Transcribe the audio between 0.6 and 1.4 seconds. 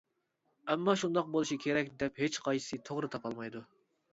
ئەمما شۇنداق